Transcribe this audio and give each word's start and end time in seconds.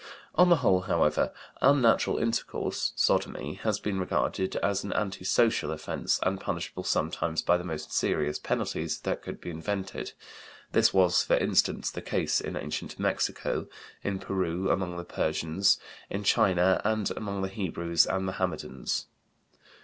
On 0.33 0.49
the 0.49 0.55
whole, 0.65 0.81
however, 0.81 1.31
unnatural 1.61 2.17
intercourse 2.17 2.91
(sodomy) 2.95 3.59
has 3.61 3.77
been 3.79 3.99
regarded 3.99 4.55
as 4.55 4.83
an 4.83 4.91
antisocial 4.93 5.69
offense, 5.69 6.19
and 6.23 6.41
punishable 6.41 6.83
sometimes 6.83 7.43
by 7.43 7.55
the 7.55 7.63
most 7.63 7.93
serious 7.93 8.39
penalties 8.39 9.01
that 9.01 9.21
could 9.21 9.39
be 9.39 9.51
invented. 9.51 10.13
This 10.71 10.91
was, 10.91 11.21
for 11.21 11.35
instance, 11.37 11.91
the 11.91 12.01
case 12.01 12.41
in 12.41 12.55
ancient 12.55 12.97
Mexico, 12.97 13.67
in 14.03 14.17
Peru, 14.17 14.71
among 14.71 14.97
the 14.97 15.03
Persians, 15.05 15.77
in 16.09 16.23
China, 16.23 16.81
and 16.83 17.11
among 17.11 17.43
the 17.43 17.47
Hebrews 17.47 18.07
and 18.07 18.25
Mohammedans. 18.25 19.05